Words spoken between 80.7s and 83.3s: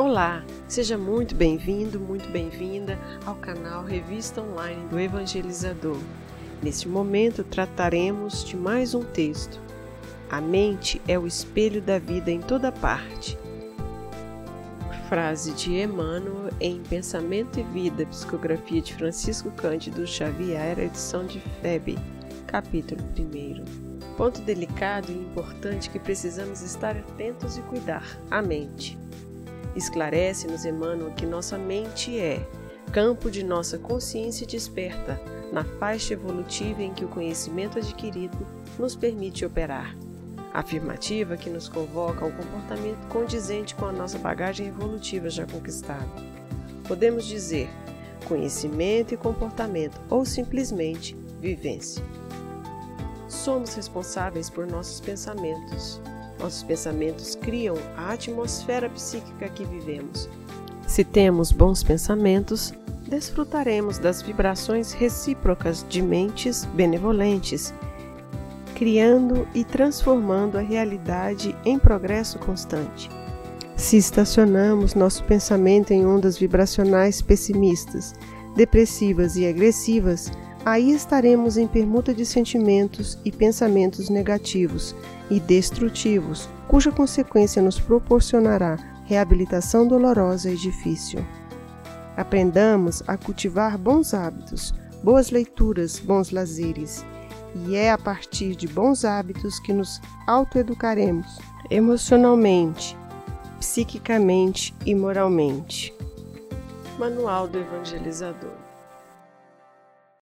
estaremos em permuta de sentimentos